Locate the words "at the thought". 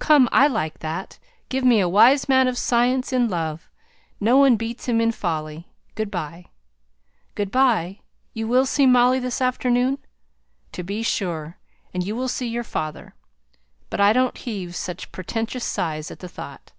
16.10-16.72